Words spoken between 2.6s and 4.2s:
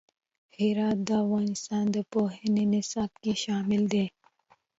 نصاب کې شامل دي.